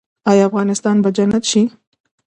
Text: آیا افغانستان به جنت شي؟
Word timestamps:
آیا 0.29 0.43
افغانستان 0.49 0.95
به 1.03 1.09
جنت 1.17 1.43
شي؟ 1.51 1.61